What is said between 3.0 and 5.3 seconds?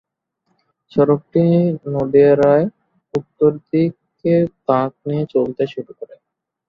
উত্তর দিকে বাঁক নিয়ে